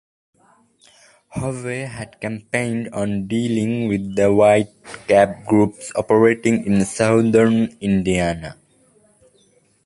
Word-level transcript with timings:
Hovey 1.29 1.81
had 1.81 2.19
campaigned 2.19 2.89
on 2.89 3.27
dealing 3.27 3.87
with 3.87 4.15
the 4.15 4.33
White 4.33 4.71
Cap 5.07 5.45
groups 5.45 5.91
operating 5.95 6.65
in 6.65 6.83
southern 6.85 7.77
Indiana. 7.79 8.57